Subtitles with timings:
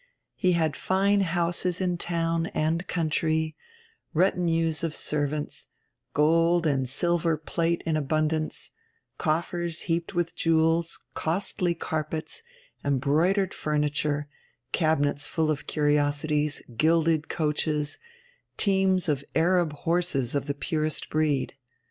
[0.33, 3.55] He had fine houses in town and country,
[4.15, 5.67] retinues of servants,
[6.15, 8.71] gold and silver plate in abundance,
[9.19, 12.41] coffers heaped with jewels, costly carpets,
[12.83, 14.27] embroidered furniture,
[14.71, 17.99] cabinets full of curiosities, gilded coaches,
[18.57, 21.53] teams of Arab horses of the purest breed.